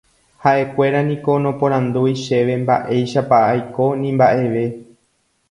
[0.43, 4.65] ha'ekuéra niko noporandúi chéve mba'éichapa aiko ni mba'eve